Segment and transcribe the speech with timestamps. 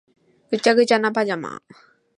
[0.49, 1.61] ぐちゃぐちゃなパジャマ